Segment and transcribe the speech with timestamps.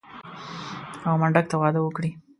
[1.07, 2.11] او منډک ته واده وکړي.